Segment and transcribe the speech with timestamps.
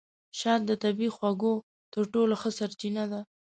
[0.39, 1.53] شات د طبیعي خوږو
[1.93, 3.21] تر ټولو ښه سرچینه ده.